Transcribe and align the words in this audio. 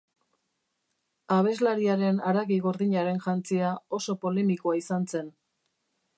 Abeslariaren 1.35 2.21
haragi 2.31 2.57
gordinaren 2.65 3.23
jantzia 3.27 3.71
oso 4.01 4.19
polemikoa 4.27 4.79
izan 4.85 5.09
zen. 5.15 5.33